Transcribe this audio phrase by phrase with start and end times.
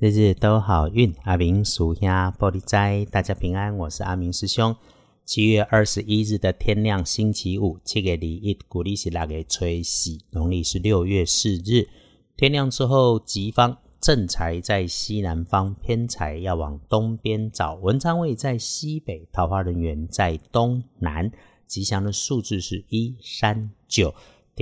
[0.00, 4.76] 日日都好运，阿明属下玻璃斋，大家平安，我是阿明师兄。
[5.24, 11.88] 七月二十一日的天亮，星期五，七月里一，古历是那个吹喜，农历是六月四日。
[12.36, 17.74] 天亮之后，吉方正财在西南方，偏财要往东边找。
[17.74, 21.28] 文昌位在西北，桃花人员在东南。
[21.66, 24.14] 吉祥的数字是一三九。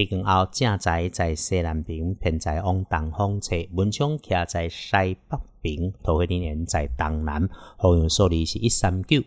[0.05, 7.49] 天光后，正在在西南边，偏在往东方侧；文昌徛在西北边，桃花人缘在东南。
[7.79, 9.23] 好运数字是一三九。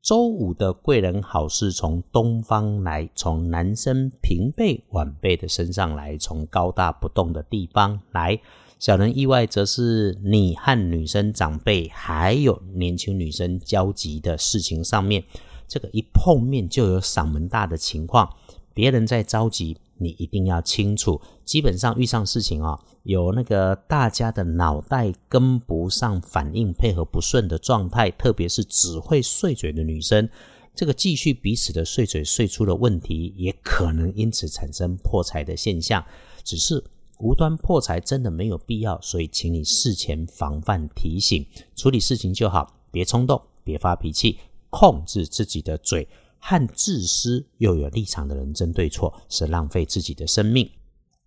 [0.00, 8.40] 周五的贵人好事从东方来，从男生平辈晚辈的身上来，从高大不动的地方来。
[8.78, 15.22] 小人意外则是你和女生长辈还有年轻女生交集的事情上面，
[15.68, 18.34] 这个一碰面就有嗓门大的情况，
[18.72, 19.76] 别人在着急。
[19.98, 30.28] 你一定要清楚，基本上遇上事情啊，有那个大家的脑袋跟不上反应，配合不顺的状态，特别是只会碎嘴的女生，
[30.74, 36.04] 这个继续彼此的碎嘴碎出了问题，也可能因此产生破财的现象。
[36.42, 36.82] 只是
[37.18, 44.38] 无端破财真的没有必要，所以请你事前防范提醒，处理事情就好，别冲动，别发脾气，
[44.68, 46.08] 控制自己的嘴。
[46.46, 50.70] 和自私又有立场的人争对错，是浪费自己的生命。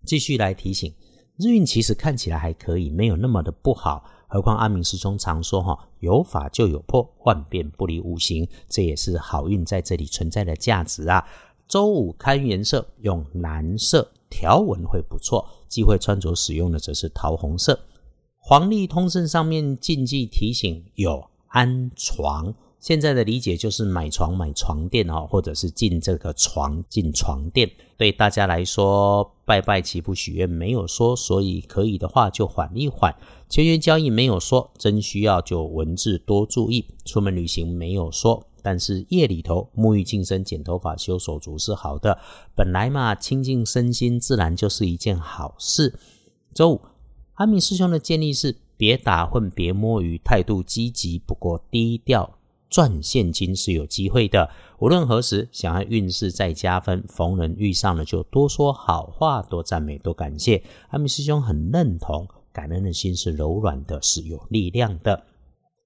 [0.06, 0.94] 继续来提醒，
[1.38, 4.04] 日运其实看起来还可以，没有那么的不好。
[4.28, 11.26] 何况阿明师兄常说哈，有法就有破，万变不离五行，这也是好运在这里存在的价值啊。
[11.66, 17.76] 周五看颜色，用蓝色条纹会不错，忌讳穿着使用的则是桃红色。
[18.36, 22.54] 黄历通胜上面禁忌提醒有安床。
[22.80, 27.68] 现在的理解就是买床买床垫哦，或者是进这个床进床垫。
[27.96, 33.12] 对大家来说，拜拜祈福许愿没有说，所以可以的话就缓一缓。
[33.48, 36.86] 签约交易没有说，真需要就文字多注意。
[37.04, 42.16] 出门旅行没有说，但是夜里头沐浴净身、剪头发、修手足是好的。
[42.54, 45.98] 本来嘛，清净身心自然就是一件好事。
[46.54, 46.80] 周五，
[47.34, 52.37] 阿明师兄的建议是：别打混，别摸鱼，态度积极，不过低调。
[52.68, 60.62] 赚现金是有机会的，无论何时想要运势再加分，逢人遇上了就多说好话，多赞美，多感谢。
[60.90, 65.24] 阿弥师兄很认同，感恩的心是柔软的，是有力量的。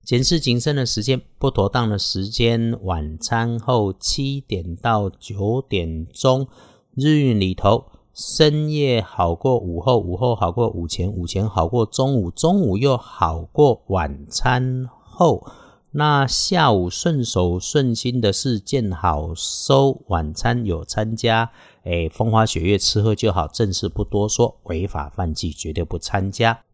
[0.05, 6.49] 检视谨慎的时间，不妥当的时间，晚餐后七点到九点钟，
[6.97, 15.47] 日运里头，深夜好过午后，午后好过午前，午前好过中午，中午又好过晚餐后。
[15.95, 20.03] 那下午顺手顺心的事，见好收。
[20.07, 21.53] 晚餐有参加，
[21.85, 24.59] 哎，风花雪月吃喝就好，正事不多说。
[24.65, 26.65] 违法犯纪绝对不参加。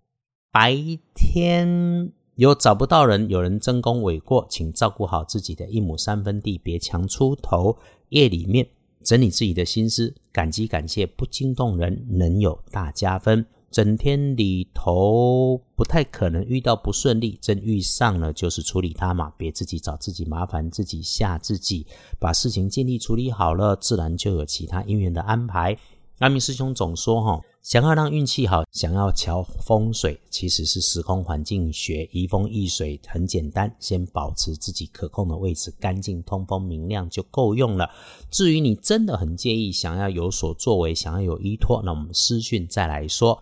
[0.53, 0.77] 白
[1.17, 7.77] 天有找不到人，有人争功诿过，请照顾好自己的一亩三分地，别强出头。
[8.11, 8.69] 夜里面
[9.03, 13.45] 整理自己的心思，感激感谢，不惊动人，能有大加分。
[13.71, 21.87] 整天里头不太可能遇到不顺利，真遇上了就是处理它嘛，别自己找自己麻烦，自己吓自己，
[22.19, 25.77] 把事情尽力处理好了，自然就有其他姻缘的安排。
[26.21, 37.89] 阿明师兄总说哈，想要让运气好，想要调风水，其实是时空环境学，移风易水，很简单，先保持自己可控的位置，干净、通风、明亮就够用了。
[38.31, 43.41] 至于你真的很介意，想要有所作为，想要有依托，那我们私讯再来说。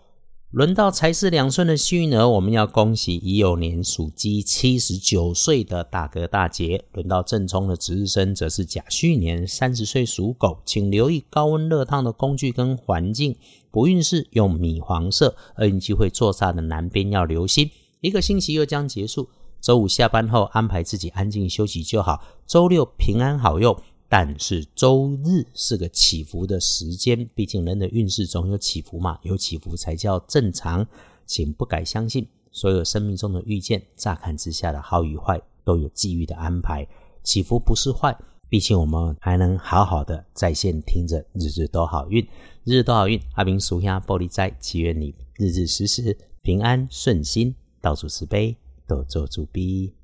[0.51, 6.85] 轮到财势两顺的幸运儿，我们要恭喜乙酉年属鸡七十九岁的大哥大姐。
[6.93, 13.35] 轮到正冲的值日生，则是甲戌年三十岁属狗，请留意高温热烫的工具跟环境。
[13.71, 17.69] 不运势用米黄色，厄运机会坐煞的南边要留心。
[17.99, 19.27] 一个星期又将结束，
[19.59, 22.23] 周五下班后安排自己安静休息就好。
[22.45, 23.77] 周六平安好用。
[24.09, 30.87] 但是周日是个起伏的时间，毕竟人的运势总有起伏嘛，有起伏才叫正常。
[31.25, 36.87] 请不敢相信所有生命中的遇见，乍看之下的好与坏都有际遇的安排，
[37.21, 38.17] 起伏不是坏，
[38.47, 42.25] 毕竟我们还能好好的在线听着，日日都好运，
[42.63, 43.21] 日日都好运。
[43.33, 48.55] 阿明属下玻璃斋，祈愿你日日时时平安顺心，到处慈悲，
[48.87, 49.96] 多做主逼。